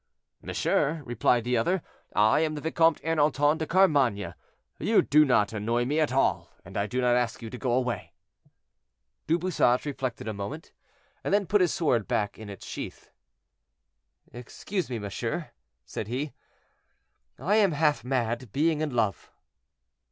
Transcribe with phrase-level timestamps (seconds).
[0.41, 1.83] "Monsieur," replied the other,
[2.15, 4.33] "I am the Vicomte Ernanton de Carmainges.
[4.79, 7.71] You do not annoy me at all, and I do not ask you to go
[7.73, 8.11] away."
[9.27, 10.71] Du Bouchage reflected a moment,
[11.23, 13.11] and then put his sword back in its sheath.
[14.33, 15.51] "Excuse me, monsieur,"
[15.85, 16.33] said he;
[17.37, 19.29] "I am half mad, being in love."